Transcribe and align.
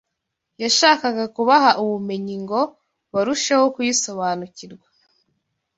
yashakaga 0.61 1.23
kubaha 1.35 1.71
ubumenyi 1.83 2.35
ngo 2.43 2.59
barusheho 3.13 3.65
kuyisobanukirwa. 3.75 4.87